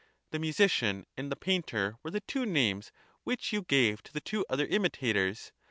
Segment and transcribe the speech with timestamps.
[0.31, 2.91] The musician and the painter were the two names
[3.23, 5.51] which you gave to the two other imitators.